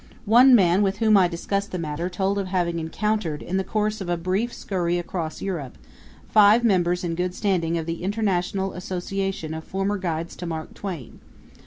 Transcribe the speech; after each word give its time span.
One 0.25 0.55
man 0.55 0.81
with 0.81 0.97
whom 0.97 1.15
I 1.15 1.27
discussed 1.27 1.71
the 1.71 1.77
matter 1.77 2.09
told 2.09 2.39
of 2.39 2.47
having 2.47 2.79
encountered, 2.79 3.43
in 3.43 3.57
the 3.57 3.63
course 3.63 4.01
of 4.01 4.09
a 4.09 4.17
brief 4.17 4.51
scurry 4.51 4.97
across 4.97 5.43
Europe, 5.43 5.77
five 6.27 6.63
members 6.63 7.03
in 7.03 7.13
good 7.13 7.35
standing 7.35 7.77
of 7.77 7.85
the 7.85 8.01
International 8.01 8.73
Association 8.73 9.53
of 9.53 9.63
Former 9.63 9.99
Guides 9.99 10.35
to 10.37 10.47
Mark 10.47 10.73
Twain. 10.73 11.19